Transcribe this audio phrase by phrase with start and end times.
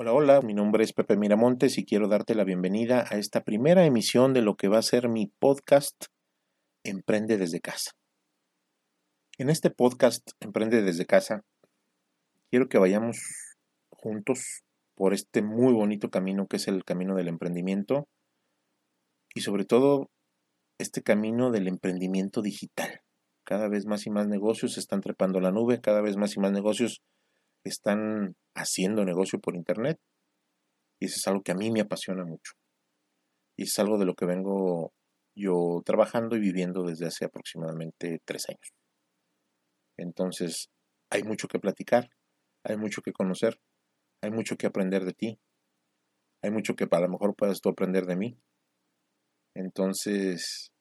[0.00, 3.84] Hola, hola, mi nombre es Pepe Miramontes y quiero darte la bienvenida a esta primera
[3.84, 6.04] emisión de lo que va a ser mi podcast
[6.84, 7.90] Emprende desde casa.
[9.38, 11.42] En este podcast Emprende desde casa,
[12.48, 13.18] quiero que vayamos
[13.90, 14.62] juntos
[14.94, 18.06] por este muy bonito camino que es el camino del emprendimiento
[19.34, 20.12] y sobre todo
[20.78, 23.00] este camino del emprendimiento digital.
[23.42, 26.52] Cada vez más y más negocios están trepando la nube, cada vez más y más
[26.52, 27.02] negocios
[27.64, 29.98] están haciendo negocio por Internet.
[31.00, 32.52] Y eso es algo que a mí me apasiona mucho.
[33.56, 34.92] Y es algo de lo que vengo
[35.36, 38.72] yo trabajando y viviendo desde hace aproximadamente tres años.
[39.96, 40.68] Entonces,
[41.10, 42.10] hay mucho que platicar,
[42.64, 43.60] hay mucho que conocer,
[44.20, 45.40] hay mucho que aprender de ti,
[46.42, 48.38] hay mucho que a lo mejor puedas tú aprender de mí.
[49.54, 50.72] Entonces,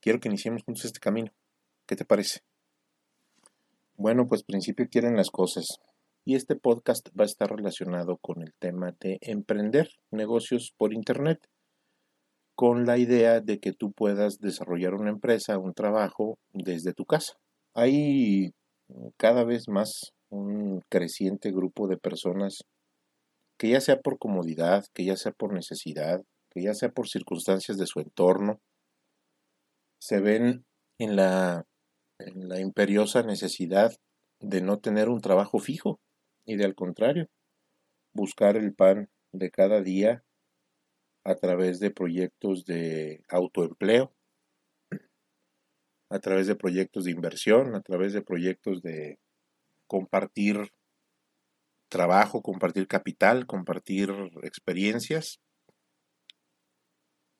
[0.00, 1.32] quiero que iniciemos juntos este camino.
[1.86, 2.40] ¿Qué te parece?
[3.96, 5.66] Bueno, pues principio quieren las cosas.
[6.24, 11.48] Y este podcast va a estar relacionado con el tema de emprender negocios por Internet,
[12.54, 17.34] con la idea de que tú puedas desarrollar una empresa, un trabajo desde tu casa.
[17.74, 18.52] Hay
[19.16, 22.58] cada vez más un creciente grupo de personas
[23.58, 26.20] que ya sea por comodidad, que ya sea por necesidad,
[26.52, 28.60] que ya sea por circunstancias de su entorno,
[30.00, 30.64] se ven
[30.98, 31.64] en la,
[32.20, 33.92] en la imperiosa necesidad
[34.40, 35.98] de no tener un trabajo fijo
[36.44, 37.28] y de al contrario,
[38.12, 40.24] buscar el pan de cada día
[41.24, 44.12] a través de proyectos de autoempleo,
[46.10, 49.18] a través de proyectos de inversión, a través de proyectos de
[49.86, 50.72] compartir
[51.88, 54.10] trabajo, compartir capital, compartir
[54.42, 55.40] experiencias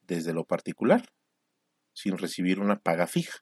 [0.02, 1.08] desde lo particular,
[1.94, 3.38] sin recibir una paga fija.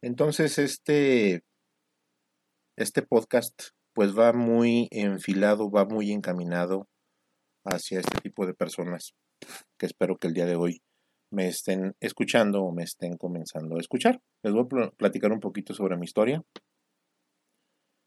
[0.00, 1.42] Entonces, este,
[2.76, 6.86] este podcast pues va muy enfilado, va muy encaminado
[7.64, 9.16] hacia este tipo de personas
[9.76, 10.82] que espero que el día de hoy
[11.32, 14.20] me estén escuchando o me estén comenzando a escuchar.
[14.44, 16.44] Les voy a platicar un poquito sobre mi historia.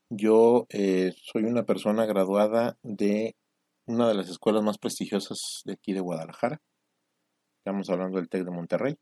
[0.10, 3.36] Yo eh, soy una persona graduada de
[3.86, 6.62] una de las escuelas más prestigiosas de aquí de Guadalajara.
[7.66, 8.96] Estamos hablando del TEC de Monterrey.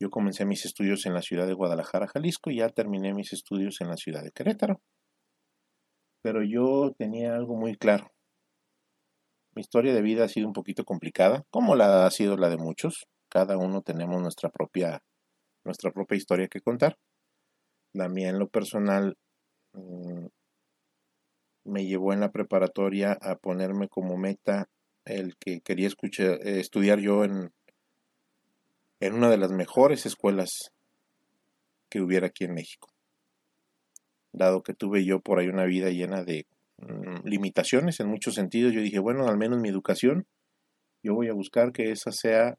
[0.00, 3.82] Yo comencé mis estudios en la ciudad de Guadalajara, Jalisco, y ya terminé mis estudios
[3.82, 4.80] en la ciudad de Querétaro
[6.24, 8.10] pero yo tenía algo muy claro.
[9.54, 12.56] Mi historia de vida ha sido un poquito complicada, como la ha sido la de
[12.56, 13.04] muchos.
[13.28, 15.02] Cada uno tenemos nuestra propia,
[15.64, 16.96] nuestra propia historia que contar.
[17.92, 19.18] La mía en lo personal
[19.74, 20.28] mm,
[21.64, 24.70] me llevó en la preparatoria a ponerme como meta
[25.04, 27.52] el que quería escuchar, eh, estudiar yo en,
[29.00, 30.72] en una de las mejores escuelas
[31.90, 32.93] que hubiera aquí en México
[34.34, 36.46] dado que tuve yo por ahí una vida llena de
[36.78, 40.26] mm, limitaciones en muchos sentidos, yo dije, bueno, al menos mi educación,
[41.02, 42.58] yo voy a buscar que esa sea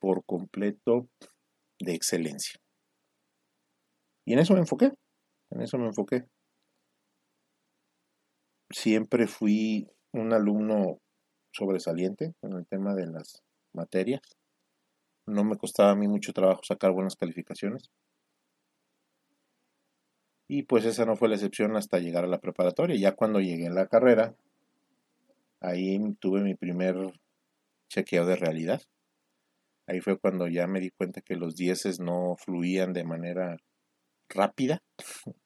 [0.00, 1.08] por completo
[1.80, 2.60] de excelencia.
[4.26, 4.92] Y en eso me enfoqué,
[5.50, 6.26] en eso me enfoqué.
[8.70, 10.98] Siempre fui un alumno
[11.52, 13.42] sobresaliente en el tema de las
[13.72, 14.20] materias.
[15.26, 17.90] No me costaba a mí mucho trabajo sacar buenas calificaciones.
[20.48, 22.96] Y pues esa no fue la excepción hasta llegar a la preparatoria.
[22.96, 24.34] Ya cuando llegué a la carrera,
[25.60, 26.94] ahí tuve mi primer
[27.88, 28.82] chequeo de realidad.
[29.88, 33.56] Ahí fue cuando ya me di cuenta que los dieces no fluían de manera
[34.28, 34.82] rápida,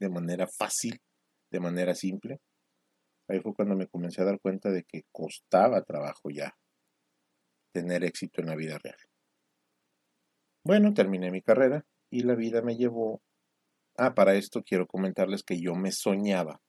[0.00, 1.00] de manera fácil,
[1.50, 2.40] de manera simple.
[3.28, 6.56] Ahí fue cuando me comencé a dar cuenta de que costaba trabajo ya
[7.72, 8.98] tener éxito en la vida real.
[10.64, 13.22] Bueno, terminé mi carrera y la vida me llevó
[14.02, 16.62] Ah, para esto quiero comentarles que yo me soñaba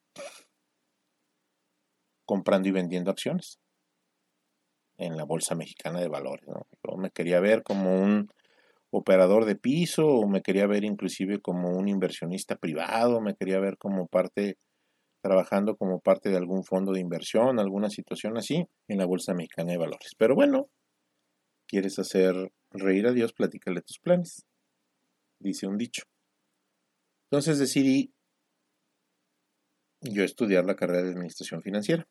[2.26, 3.58] comprando y vendiendo acciones
[4.98, 6.46] en la Bolsa Mexicana de Valores.
[6.46, 8.30] Yo me quería ver como un
[8.90, 13.78] operador de piso o me quería ver inclusive como un inversionista privado, me quería ver
[13.78, 14.58] como parte,
[15.24, 19.72] trabajando como parte de algún fondo de inversión, alguna situación así en la Bolsa Mexicana
[19.72, 20.16] de Valores.
[20.18, 20.68] Pero bueno,
[21.66, 24.46] quieres hacer reír a Dios, platícale tus planes,
[25.40, 26.11] dice un dicho.
[27.32, 28.14] Entonces decidí
[30.02, 32.06] yo estudiar la carrera de administración financiera.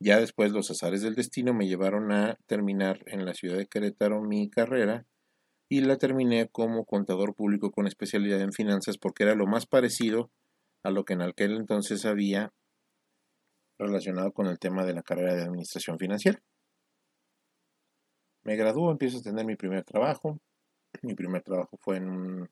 [0.00, 4.22] Ya después los azares del destino me llevaron a terminar en la ciudad de Querétaro
[4.22, 5.06] mi carrera
[5.68, 10.30] y la terminé como contador público con especialidad en finanzas porque era lo más parecido
[10.82, 12.54] a lo que en aquel entonces había
[13.78, 16.42] relacionado con el tema de la carrera de administración financiera.
[18.42, 20.40] Me graduó, empiezo a tener mi primer trabajo.
[21.02, 22.50] Mi primer trabajo fue en un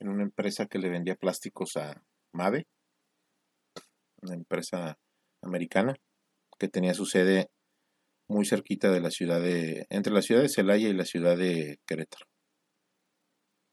[0.00, 2.02] en una empresa que le vendía plásticos a
[2.32, 2.66] Mave.
[4.22, 4.98] una empresa
[5.42, 5.94] americana
[6.58, 7.50] que tenía su sede
[8.28, 11.78] muy cerquita de la ciudad de, entre la ciudad de Celaya y la ciudad de
[11.86, 12.26] Querétaro.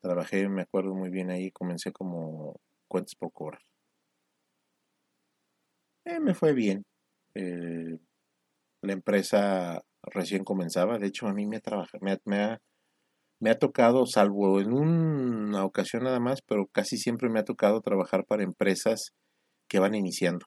[0.02, 3.62] Trabajé, me acuerdo muy bien ahí, comencé como cuentas por cobrar.
[6.06, 6.86] Eh, me fue bien.
[7.36, 8.00] Eh,
[8.82, 11.62] la empresa recién comenzaba, de hecho a mí me,
[12.02, 12.62] me, me, ha,
[13.40, 17.82] me ha tocado, salvo en una ocasión nada más, pero casi siempre me ha tocado
[17.82, 19.12] trabajar para empresas
[19.70, 20.46] que van iniciando,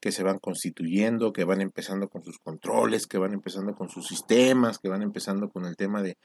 [0.00, 4.06] que se van constituyendo, que van empezando con sus controles, que van empezando con sus
[4.06, 6.16] sistemas, que van empezando con el tema de,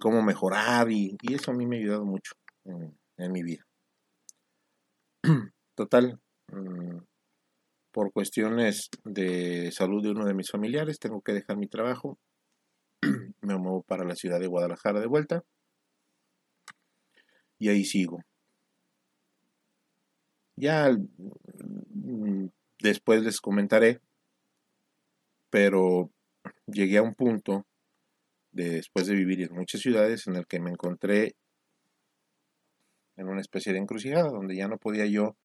[0.00, 2.32] cómo mejorar y, eso a mí me ha ayudado mucho
[2.64, 3.64] en, mi vida.
[5.76, 6.18] Total,
[6.48, 6.98] mm,
[7.92, 12.18] por cuestiones de salud de uno de mis familiares, tengo que dejar mi trabajo.
[13.44, 15.44] Me muevo para la ciudad de Guadalajara de vuelta.
[17.58, 18.20] Y ahí sigo.
[20.56, 22.46] Ya mm,
[22.80, 24.00] después les comentaré,
[25.50, 26.10] pero
[26.66, 27.66] llegué a un punto
[28.52, 31.34] después de vivir en muchas ciudades en el que me encontré
[33.16, 35.36] en una especie de encrucijada donde ya no podía yo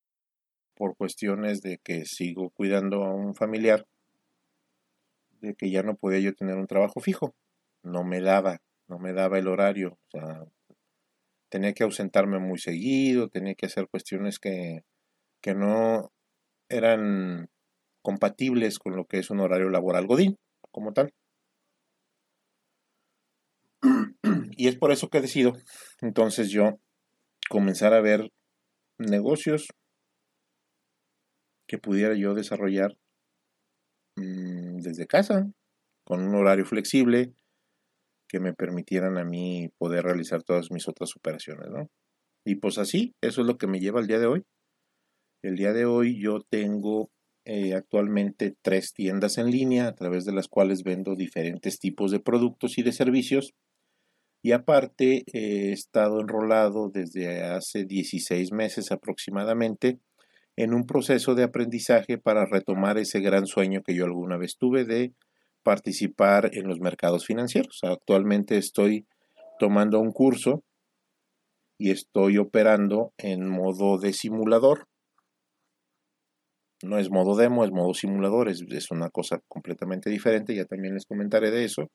[0.76, 3.86] por cuestiones de que sigo cuidando a un familiar,
[5.42, 7.36] de que ya no podía yo tener un trabajo fijo.
[7.84, 9.98] No me daba, no me daba el horario.
[11.50, 14.84] Tenía que ausentarme muy seguido, tenía que hacer cuestiones que,
[15.42, 16.12] que no
[16.70, 17.50] eran
[18.02, 20.38] compatibles con lo que es un horario laboral godín,
[20.72, 21.14] como tal.
[24.58, 25.54] Y es por eso que decido
[26.02, 26.80] entonces yo
[27.50, 28.30] comenzar a ver
[28.98, 29.70] negocios
[31.66, 32.98] que pudiera yo desarrollar
[34.18, 35.50] mm, desde casa,
[36.04, 37.34] con un horario flexible,
[38.30, 41.90] que me permitieran a mí poder realizar todas mis otras operaciones, ¿no?
[42.46, 44.46] Y pues así, eso es lo que me lleva al día de hoy.
[45.44, 47.10] El día de hoy yo tengo
[47.46, 52.20] eh, actualmente tres tiendas en línea a través de las cuales vendo diferentes tipos de
[52.20, 53.54] productos y de servicios.
[54.44, 60.00] Y aparte he estado enrolado desde hace 16 meses aproximadamente
[60.56, 64.86] en un proceso de aprendizaje para retomar ese gran sueño que yo alguna vez tuve
[64.86, 65.14] de
[65.64, 67.80] participar en los mercados financieros.
[67.84, 69.06] Actualmente estoy
[69.60, 70.64] tomando un curso
[71.78, 74.88] y estoy operando en modo de simulador.
[76.82, 80.94] No es modo demo, es modo simulador, es, es una cosa completamente diferente, ya también
[80.94, 81.90] les comentaré de eso,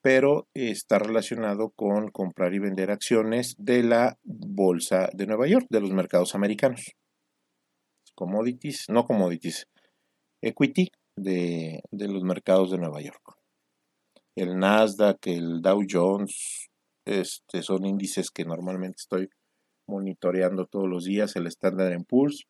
[0.00, 5.80] pero está relacionado con comprar y vender acciones de la Bolsa de Nueva York, de
[5.80, 6.94] los mercados americanos
[8.20, 9.66] commodities, no commodities,
[10.42, 10.90] equity
[11.22, 13.36] de, los mercados de Nueva York.
[14.36, 16.68] El Nasdaq, el Dow Jones,
[17.04, 19.28] este, son índices que normalmente estoy
[19.88, 22.44] monitoreando todos los días, el Standard Poor's,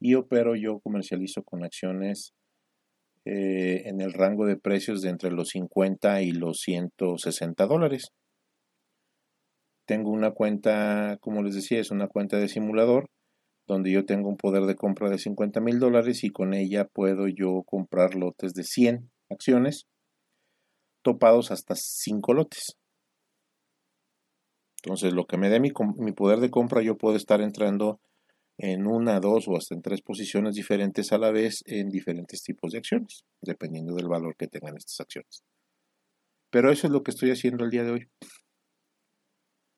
[0.00, 2.32] y opero yo comercializo con acciones
[3.24, 8.08] eh, en el rango de precios de entre los 50 y los 160 dólares.
[9.86, 13.11] Tengo una cuenta, como les decía, es una cuenta de simulador
[13.72, 17.26] donde yo tengo un poder de compra de 50 mil dólares y con ella puedo
[17.26, 19.86] yo comprar lotes de 100 acciones
[21.02, 22.76] topados hasta 5 lotes.
[24.84, 28.00] Entonces, lo que me dé mi, mi, poder de compra, yo puedo estar entrando
[28.58, 32.72] en una, dos o hasta en tres posiciones diferentes a la vez en diferentes tipos
[32.72, 35.42] de acciones, dependiendo del valor que tengan estas acciones.
[36.50, 38.08] Pero eso es lo que estoy haciendo el día de hoy.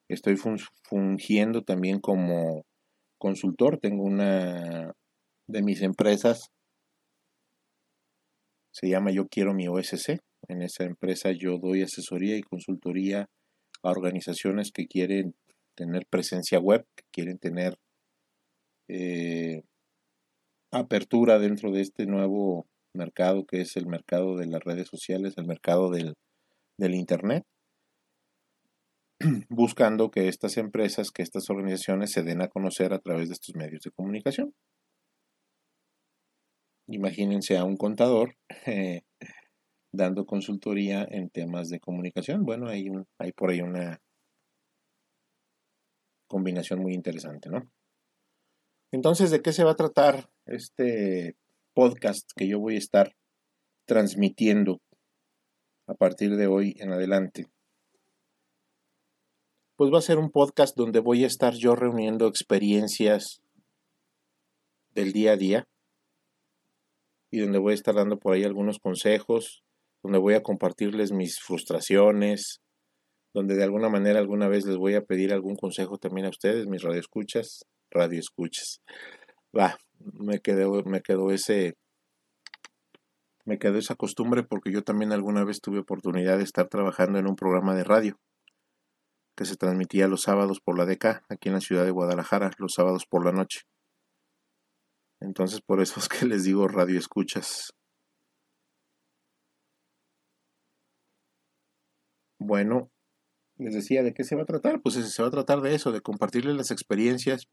[0.09, 2.65] Estoy fungiendo también como
[3.25, 4.93] consultor, tengo una
[5.49, 6.51] de mis empresas,
[8.71, 10.19] se llama Yo Quiero mi OSC.
[10.47, 13.31] En esa empresa yo doy asesoría y consultoría
[13.83, 15.35] a organizaciones que quieren
[15.75, 17.79] tener presencia web, que quieren tener
[18.89, 19.63] eh,
[20.71, 25.47] apertura dentro de este nuevo mercado que es el mercado de las redes sociales, el
[25.47, 26.13] mercado del,
[26.77, 27.45] del Internet.
[29.49, 33.55] buscando que estas empresas, que estas organizaciones se den a conocer a través de estos
[33.55, 34.55] medios de comunicación.
[36.87, 39.03] Imagínense a un contador eh,
[39.93, 42.45] dando consultoría en temas de comunicación.
[42.45, 44.01] Bueno, hay, hay por ahí una
[46.29, 47.71] combinación muy interesante, ¿no?
[48.93, 51.37] Entonces, ¿de qué se va a tratar este
[51.75, 53.17] podcast que yo voy a estar
[53.87, 54.81] transmitiendo
[55.89, 57.47] a partir de hoy en adelante?
[59.77, 63.43] Pues va a ser un podcast donde voy a estar yo reuniendo experiencias
[64.93, 65.69] del día a día
[67.31, 69.65] y donde voy a estar dando por ahí algunos consejos,
[70.05, 72.61] donde voy a compartirles mis frustraciones,
[73.33, 76.69] donde de alguna manera alguna vez les voy a pedir algún consejo también a ustedes,
[76.69, 78.81] mis radioescuchas, radioescuchas.
[79.57, 81.75] Va, me quedó, me quedó ese,
[83.45, 87.27] me quedó esa costumbre porque yo también alguna vez tuve oportunidad de estar trabajando en
[87.27, 88.21] un programa de radio
[89.37, 92.75] que se transmitía los sábados por la DK aquí en la ciudad de Guadalajara, los
[92.75, 93.63] sábados por la noche.
[95.21, 97.73] Entonces por eso es que les digo radio escuchas.
[102.39, 102.91] Bueno,
[103.57, 104.83] les decía de qué se va a tratar.
[104.83, 107.49] Pues se va a tratar de eso, de compartirles las experiencias,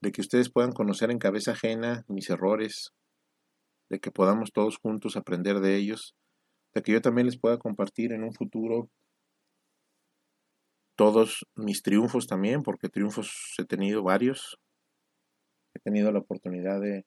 [0.00, 2.92] de que ustedes puedan conocer en cabeza ajena mis errores,
[3.90, 6.16] de que podamos todos juntos aprender de ellos,
[6.74, 8.90] de que yo también les pueda compartir en un futuro
[10.96, 14.58] todos mis triunfos también, porque triunfos he tenido varios.
[15.74, 17.04] He tenido la oportunidad de,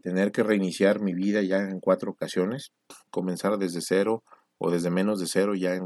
[0.00, 2.72] tener que reiniciar mi vida ya en cuatro ocasiones,
[3.10, 4.24] comenzar desde cero
[4.58, 5.84] o desde menos de cero ya en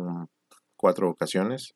[0.77, 1.73] cuatro ocasiones.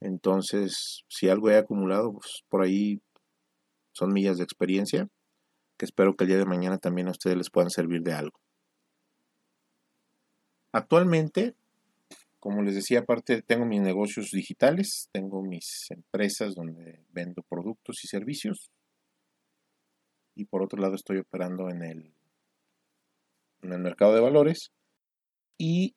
[0.00, 3.00] Entonces, si algo he acumulado, pues por ahí
[3.92, 5.08] son millas de experiencia
[5.76, 8.38] que espero que el día de mañana también a ustedes les puedan servir de algo.
[10.72, 11.54] Actualmente,
[12.44, 18.06] como les decía, aparte tengo mis negocios digitales, tengo mis empresas donde vendo productos y
[18.06, 18.70] servicios
[20.36, 22.14] y por otro lado estoy operando en el,
[23.62, 24.72] en el mercado de valores
[25.56, 25.94] y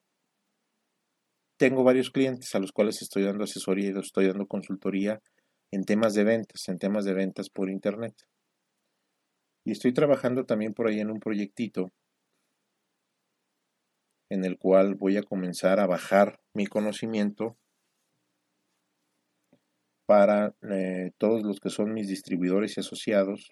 [1.57, 5.19] tengo varios clientes a los cuales estoy dando asesoría y estoy dando consultoría
[5.73, 8.15] en temas de ventas, en temas de ventas por internet.
[9.65, 11.91] Y estoy trabajando también por ahí en un proyectito
[14.29, 17.57] en el cual voy a comenzar a bajar mi conocimiento
[20.05, 23.51] para eh, todos los que son mis distribuidores y asociados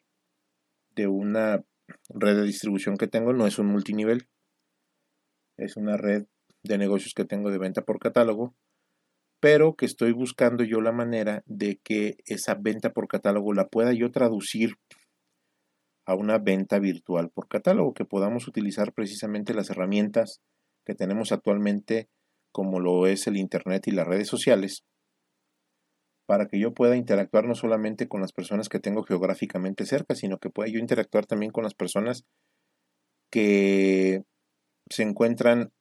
[0.96, 1.64] de una
[2.10, 3.34] red de distribución que tengo.
[3.34, 4.28] No es un multinivel,
[5.58, 6.26] es una red
[6.64, 8.56] de negocios que tengo de venta por catálogo,
[9.40, 13.94] pero que estoy buscando yo la manera de que esa venta por catálogo la pueda
[13.94, 14.78] yo traducir
[16.08, 20.42] a una venta virtual por catálogo, que podamos utilizar precisamente las herramientas
[20.86, 22.10] que tenemos actualmente,
[22.52, 24.84] como lo es el Internet y las redes sociales,
[26.26, 30.38] para que yo pueda interactuar no solamente con las personas que tengo geográficamente cerca, sino
[30.40, 32.26] que pueda yo interactuar también con las personas
[33.32, 34.24] que
[34.90, 35.72] se encuentran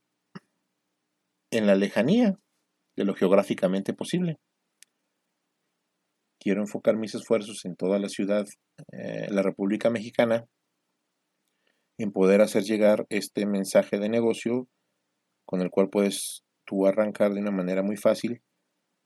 [1.50, 2.38] en la lejanía
[2.96, 4.38] de lo geográficamente posible.
[6.38, 8.46] Quiero enfocar mis esfuerzos en toda la ciudad,
[8.92, 10.46] eh, la República Mexicana,
[11.98, 14.68] en poder hacer llegar este mensaje de negocio
[15.44, 18.42] con el cual puedes tú arrancar de una manera muy fácil,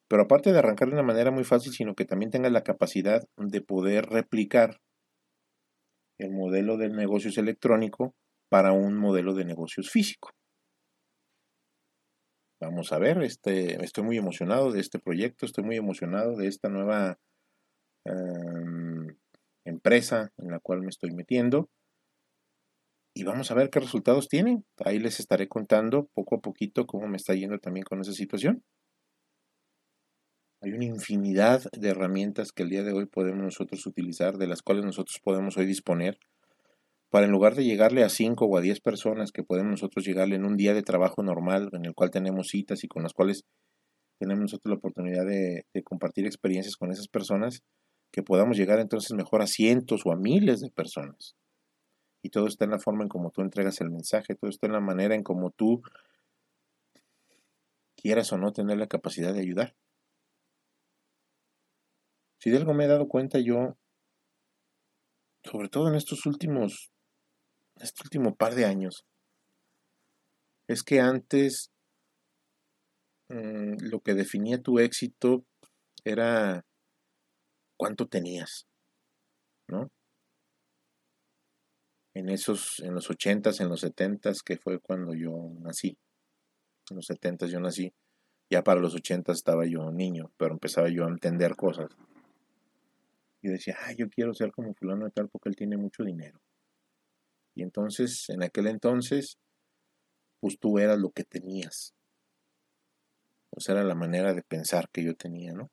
[0.09, 3.23] pero aparte de arrancar de una manera muy fácil, sino que también tengas la capacidad
[3.37, 4.81] de poder replicar
[6.19, 8.15] el modelo de negocios electrónico
[8.51, 10.31] para un modelo de negocios físico.
[12.61, 16.69] Vamos a ver, este, estoy muy emocionado de este proyecto, estoy muy emocionado de esta
[16.69, 17.19] nueva
[18.05, 19.17] em,
[19.65, 21.69] empresa en la cual me estoy metiendo.
[23.19, 24.65] Y vamos a ver qué resultados tienen.
[24.85, 28.63] Ahí les estaré contando poco a poquito cómo me está yendo también con esa situación.
[30.63, 34.63] Hay una infinidad de herramientas que el día de hoy podemos nosotros utilizar, de las
[34.63, 36.21] cuales nosotros podemos hoy disponer
[37.11, 40.37] para en lugar de llegarle a 5 o a 10 personas que podemos nosotros llegarle
[40.37, 43.43] en un día de trabajo normal en el cual tenemos citas y con las cuales
[44.21, 47.65] tenemos nosotros la oportunidad de, compartir experiencias con esas personas,
[48.13, 51.35] que podamos llegar entonces mejor a cientos o a miles de personas.
[52.23, 54.73] Y todo está en la forma en cómo tú entregas el mensaje, todo está en
[54.73, 55.83] la manera en cómo tú
[57.97, 59.77] quieras o no tener la capacidad de ayudar.
[62.41, 63.77] Si de algo me he dado cuenta yo,
[65.45, 66.91] sobre todo en estos últimos
[67.81, 69.07] este último par de años
[70.67, 71.71] es que antes
[73.29, 75.45] mm, lo que definía tu éxito
[76.05, 76.65] era
[77.77, 78.67] cuánto tenías,
[79.69, 79.91] ¿no?
[82.19, 85.97] En esos, en los ochentas, en los setentas, que fue cuando yo nací.
[86.91, 87.95] En los setentas yo nací.
[88.51, 91.91] Ya para los ochentas estaba yo niño, pero empezaba yo a entender cosas.
[93.41, 96.41] Y decía, ah, yo quiero ser como fulano de tal porque él tiene mucho dinero.
[97.55, 99.39] Y entonces, en aquel entonces,
[100.41, 101.95] pues tú eras lo que tenías.
[103.51, 105.71] O sea, era la manera de pensar que yo tenía, ¿no?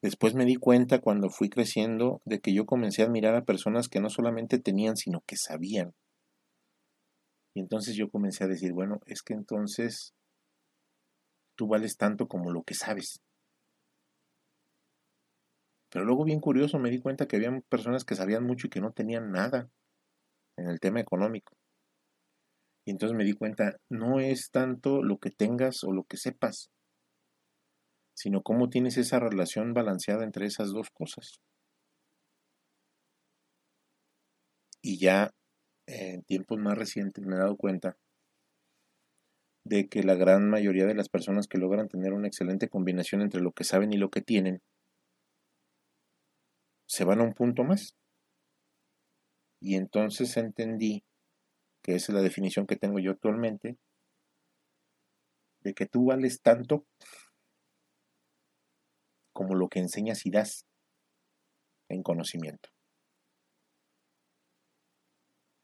[0.00, 3.88] Después me di cuenta cuando fui creciendo de que yo comencé a admirar a personas
[3.88, 5.92] que no solamente tenían, sino que sabían.
[7.54, 10.14] Y entonces yo comencé a decir, bueno, es que entonces
[11.56, 13.20] tú vales tanto como lo que sabes.
[15.90, 18.80] Pero luego bien curioso me di cuenta que había personas que sabían mucho y que
[18.80, 19.68] no tenían nada
[20.56, 21.56] en el tema económico.
[22.86, 26.70] Y entonces me di cuenta, no es tanto lo que tengas o lo que sepas,
[28.18, 31.40] sino cómo tienes esa relación balanceada entre esas dos cosas.
[34.82, 35.30] Y ya
[35.86, 37.96] en tiempos más recientes me he dado cuenta
[39.64, 43.40] de que la gran mayoría de las personas que logran tener una excelente combinación entre
[43.40, 44.62] lo que saben y lo que tienen,
[46.88, 47.94] se van a un punto más.
[49.60, 51.04] Y entonces entendí,
[51.84, 53.78] que esa es la definición que tengo yo actualmente,
[55.60, 56.84] de que tú vales tanto
[59.38, 60.66] como lo que enseñas y das
[61.88, 62.70] en conocimiento.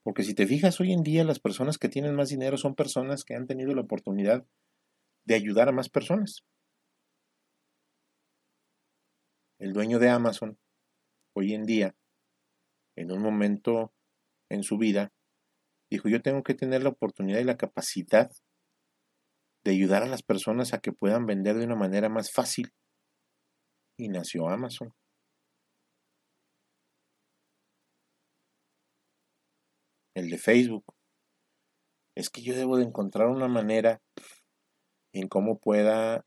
[0.05, 3.25] Porque si te fijas, hoy en día las personas que tienen más dinero son personas
[3.25, 4.47] que han tenido la oportunidad
[5.27, 6.45] de ayudar a más personas.
[9.59, 10.57] El dueño de Amazon,
[11.35, 11.97] hoy en día,
[12.97, 13.93] en un momento
[14.51, 15.13] en su vida,
[15.91, 18.31] dijo, yo tengo que tener la oportunidad y la capacidad
[19.65, 22.73] de ayudar a las personas a que puedan vender de una manera más fácil.
[23.97, 24.93] Y nació Amazon.
[30.15, 30.85] el de Facebook.
[32.15, 34.01] Es que yo debo de encontrar una manera
[35.13, 36.25] en cómo pueda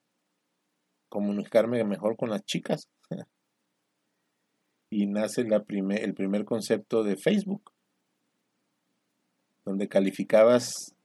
[1.09, 2.89] comunicarme mejor con las chicas.
[4.89, 7.71] y nace la el primer concepto de Facebook,
[9.65, 10.95] donde calificabas,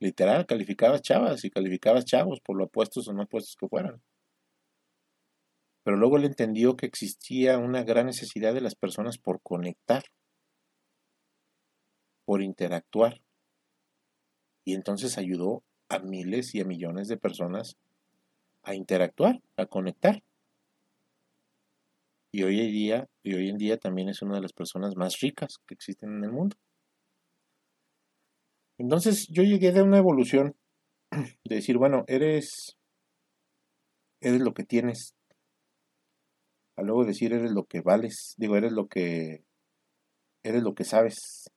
[0.00, 4.02] literal, calificabas chavas y calificabas chavos por lo opuestos o no opuestos que fueran.
[5.88, 10.02] Pero luego le entendió que existía una gran necesidad de las personas por conectar
[12.26, 13.22] por interactuar.
[14.66, 17.78] Y entonces ayudó a miles y a millones de personas
[18.64, 20.22] a interactuar, a conectar.
[22.32, 25.18] Y hoy en día, y hoy en día también es una de las personas más
[25.22, 26.54] ricas que existen en el mundo.
[28.76, 30.54] Entonces yo llegué de una evolución
[31.10, 32.76] de decir, bueno, eres
[34.20, 35.14] eres lo que tienes.
[36.78, 39.42] A luego decir eres lo que vales, digo, eres lo que
[40.44, 41.50] eres lo que sabes.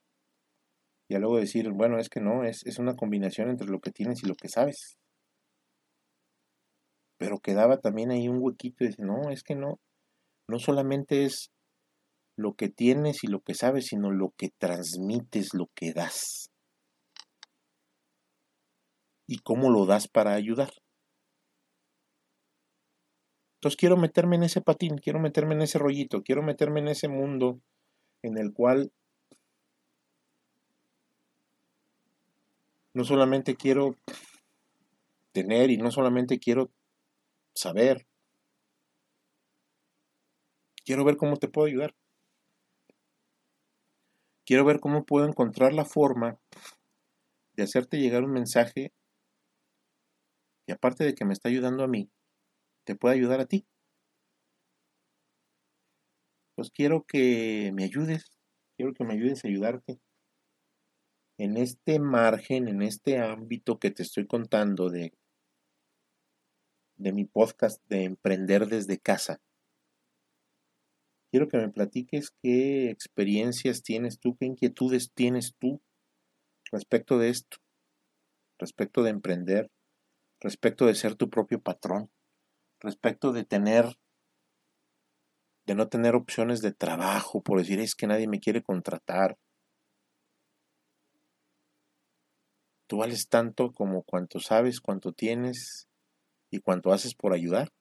[1.08, 4.24] Y luego decir, bueno, es que no, es, es una combinación entre lo que tienes
[4.24, 4.98] y lo que sabes.
[7.18, 9.78] Pero quedaba también ahí un huequito y no, es que no,
[10.48, 11.52] no solamente es
[12.36, 16.50] lo que tienes y lo que sabes, sino lo que transmites, lo que das.
[19.28, 20.81] Y cómo lo das para ayudar.
[23.62, 27.06] Entonces quiero meterme en ese patín, quiero meterme en ese rollito, quiero meterme en ese
[27.06, 27.60] mundo
[28.22, 28.92] en el cual
[32.94, 33.96] No solamente quiero
[35.32, 36.70] tener y no solamente quiero
[37.54, 38.06] saber.
[40.84, 41.94] Quiero ver cómo te puedo ayudar.
[44.44, 46.38] Quiero ver cómo puedo encontrar la forma
[47.54, 48.92] de hacerte llegar un mensaje
[50.66, 52.10] y aparte de que me está ayudando a mí,
[52.84, 53.66] te puede ayudar a ti.
[56.54, 58.30] Pues quiero que me ayudes,
[58.76, 60.00] quiero que me ayudes a ayudarte
[61.38, 65.12] en este margen, en este ámbito que te estoy contando de,
[66.96, 69.40] de mi podcast de Emprender desde casa,
[71.32, 75.82] quiero que me platiques qué experiencias tienes tú, qué inquietudes tienes tú
[76.70, 77.56] respecto de esto,
[78.58, 79.70] respecto de emprender,
[80.40, 82.10] respecto de ser tu propio patrón,
[82.82, 83.96] respecto de tener
[85.64, 89.38] de no tener opciones de trabajo, por decir es que nadie me quiere contratar,
[92.92, 95.88] Tú vales tanto como cuanto sabes, cuánto tienes
[96.50, 97.72] y cuánto haces por ayudar.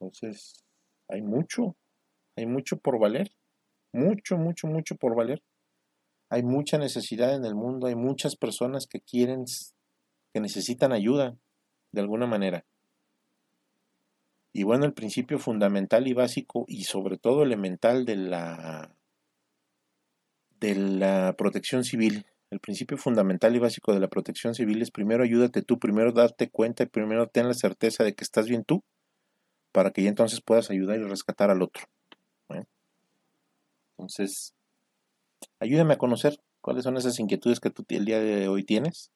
[0.00, 0.64] Entonces,
[1.06, 1.76] hay mucho,
[2.34, 3.30] hay mucho por valer,
[3.92, 5.42] mucho, mucho, mucho por valer.
[6.30, 9.44] Hay mucha necesidad en el mundo, hay muchas personas que quieren,
[10.32, 11.36] que necesitan ayuda
[11.92, 12.64] de alguna manera.
[14.52, 18.94] Y bueno, el principio fundamental y básico y sobre todo elemental de la
[20.60, 25.24] de la protección civil el principio fundamental y básico de la protección civil es primero
[25.24, 28.84] ayúdate tú, primero darte cuenta y primero ten la certeza de que estás bien tú
[29.72, 31.86] para que ya entonces puedas ayudar y rescatar al otro.
[33.96, 34.52] Entonces,
[35.60, 39.10] ayúdame a conocer cuáles son esas inquietudes que tú el día de hoy tienes.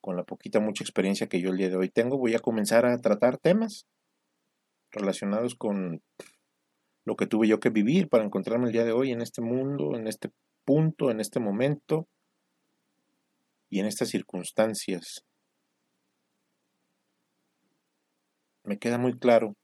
[0.00, 2.86] Con la poquita, mucha experiencia que yo el día de hoy tengo, voy a comenzar
[2.86, 3.86] a tratar temas
[4.90, 6.02] relacionados con
[7.04, 9.96] lo que tuve yo que vivir para encontrarme el día de hoy en este mundo,
[9.96, 10.30] en este
[10.64, 12.06] punto, en este momento
[13.70, 15.24] y en estas circunstancias.
[18.64, 19.54] Me queda muy claro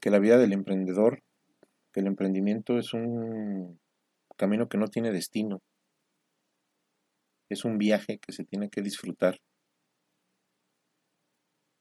[0.00, 1.22] que la vida del emprendedor,
[1.92, 3.80] que el emprendimiento es un
[4.36, 5.60] camino que no tiene destino,
[7.50, 9.38] es un viaje que se tiene que disfrutar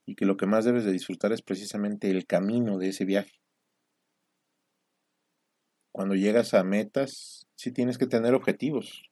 [0.07, 3.39] y que lo que más debes de disfrutar es precisamente el camino de ese viaje.
[5.97, 9.09] cuando llegas a metas, sí tienes que tener objetivos.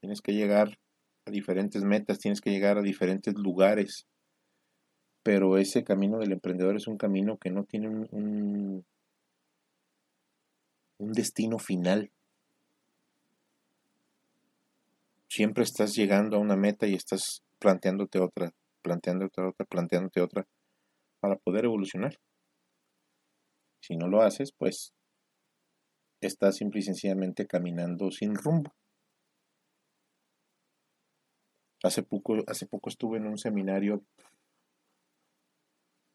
[0.00, 0.78] Tienes que llegar
[1.26, 4.06] a diferentes metas, tienes que llegar a diferentes lugares.
[5.22, 8.82] Pero ese camino del emprendedor es un camino que no tiene un,
[10.98, 12.10] un, destino final.
[15.36, 20.46] Siempre estás llegando a una meta y estás planteándote otra, planteándote otra, planteándote otra,
[21.18, 22.20] para poder evolucionar.
[23.82, 24.94] Si no lo haces, pues
[26.20, 28.72] estás simple y sencillamente caminando sin rumbo.
[31.82, 34.04] Hace poco, hace poco estuve en un seminario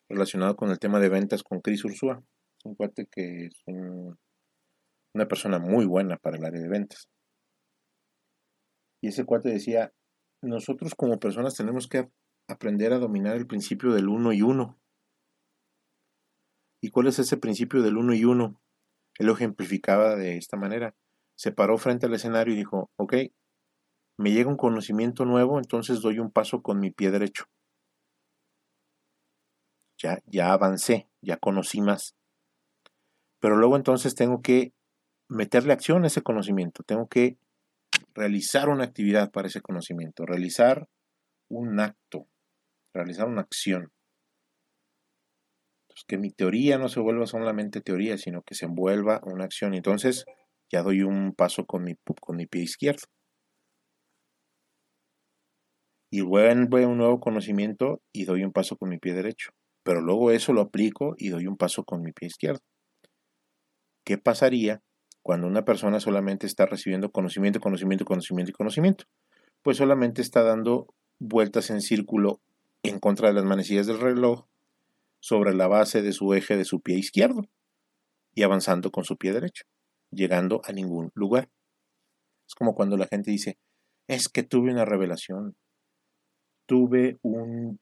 [0.08, 2.24] relacionado con el tema de ventas con Chris Ursúa,
[2.64, 3.64] un cuate que es
[5.14, 7.10] una persona muy buena para el área de ventas.
[9.02, 9.94] Y ese cuate decía,
[10.42, 12.10] nosotros como personas tenemos que
[12.48, 14.80] aprender a dominar el principio del uno y uno.
[16.82, 18.62] ¿Y cuál es ese principio del uno y uno?
[19.18, 20.96] Él lo ejemplificaba de esta manera.
[21.38, 23.14] Se paró frente al escenario y dijo, ok,
[24.18, 27.46] me llega un conocimiento nuevo, entonces doy un paso con mi pie derecho.
[30.02, 32.16] Ya, ya avancé, ya conocí más.
[33.40, 34.74] Pero luego entonces tengo que
[35.30, 37.38] meterle acción a ese conocimiento, tengo que
[38.20, 40.88] realizar una actividad para ese conocimiento, realizar
[41.50, 42.28] un acto,
[42.94, 43.92] realizar una acción.
[46.08, 49.74] que mi teoría no se vuelva solamente teoría, sino que se envuelva una acción.
[49.74, 50.24] Entonces
[50.72, 53.04] ya doy un paso con mi, con mi pie izquierdo
[56.10, 59.52] y vuelvo un nuevo conocimiento y doy un paso con mi pie derecho.
[59.84, 62.62] Pero luego eso lo aplico y doy un paso con mi pie izquierdo.
[64.06, 64.82] ¿Qué pasaría
[65.30, 69.06] cuando una persona solamente está recibiendo conocimiento, conocimiento, conocimiento y conocimiento?
[69.62, 70.88] Pues solamente está dando
[71.20, 72.42] vueltas en círculo
[72.82, 74.48] en contra de las manecillas del reloj
[75.20, 77.44] sobre la base de su eje de su pie izquierdo
[78.34, 79.66] y avanzando con su pie derecho,
[80.10, 81.48] llegando a ningún lugar.
[82.48, 83.60] Es como cuando la gente dice,
[84.08, 85.56] es que tuve una revelación,
[86.66, 87.80] tuve un...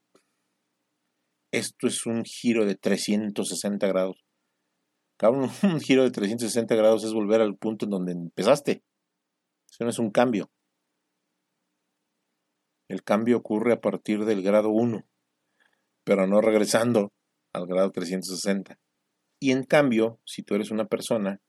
[1.54, 4.27] Esto es un giro de 360 grados.
[5.18, 8.84] Cabrón, un giro de 360 grados es volver al punto en donde empezaste.
[9.70, 10.50] Eso no es un cambio.
[12.90, 15.06] El cambio ocurre a partir del grado 1,
[16.06, 17.12] pero no regresando
[17.54, 18.80] al grado 360.
[19.42, 21.42] Y en cambio, si tú eres una persona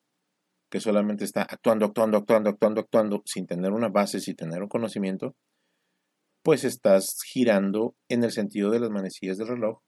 [0.70, 4.68] que solamente está actuando, actuando, actuando, actuando, actuando, sin tener una base, sin tener un
[4.68, 5.36] conocimiento,
[6.42, 9.80] pues estás girando en el sentido de las manecillas del reloj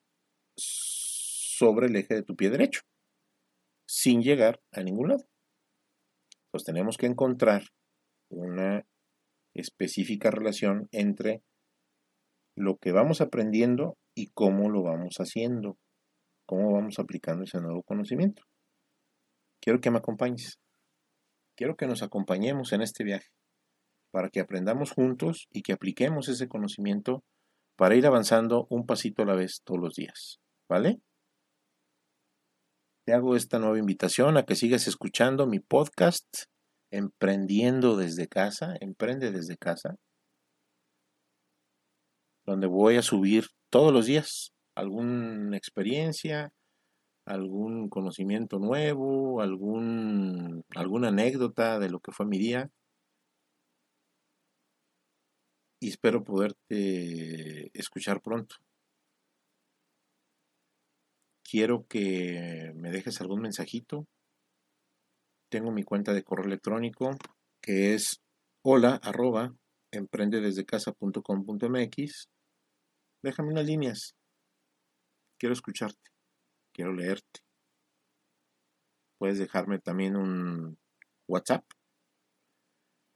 [0.57, 2.81] sobre el eje de tu pie derecho,
[3.91, 5.25] sin llegar a ningún lado.
[6.53, 7.63] Pues tenemos que encontrar
[8.31, 8.87] una
[9.53, 11.43] específica relación entre
[12.57, 15.77] lo que vamos aprendiendo y cómo lo vamos haciendo,
[16.47, 18.45] cómo vamos aplicando ese nuevo conocimiento.
[19.61, 20.61] Quiero que me acompañes.
[21.57, 23.27] Quiero que nos acompañemos en este viaje
[24.13, 27.25] para que aprendamos juntos y que apliquemos ese conocimiento
[27.77, 30.39] para ir avanzando un pasito a la vez todos los días.
[30.69, 31.01] ¿Vale?
[33.11, 36.45] Te hago esta nueva invitación a que sigas escuchando mi podcast
[36.93, 39.97] Emprendiendo desde casa, Emprende desde casa,
[42.47, 46.53] donde voy a subir todos los días alguna experiencia,
[47.27, 52.71] algún conocimiento nuevo, algún, alguna anécdota de lo que fue mi día
[55.81, 58.55] y espero poderte escuchar pronto.
[61.51, 64.07] Quiero que me dejes algún mensajito.
[65.51, 67.11] Tengo mi cuenta de correo electrónico
[67.61, 68.23] que es
[68.63, 69.53] hola arroba
[69.91, 72.29] emprendedesdecasa.com.mx.
[73.25, 74.15] Déjame unas líneas.
[75.41, 76.13] Quiero escucharte.
[76.73, 77.41] Quiero leerte.
[79.19, 80.79] Puedes dejarme también un
[81.29, 81.65] WhatsApp